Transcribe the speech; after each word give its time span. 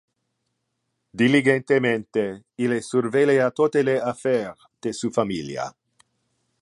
Diligentemente 1.21 2.23
illa 2.67 2.79
survelia 2.89 3.51
tote 3.61 3.85
le 3.87 3.95
affaires 4.13 4.67
de 4.83 4.97
su 5.03 5.13
familia. 5.21 5.69